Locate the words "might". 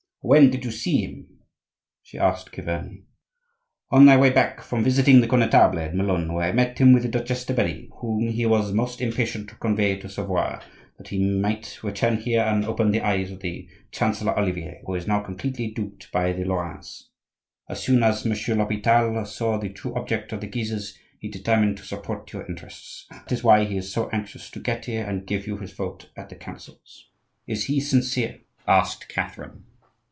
11.27-11.79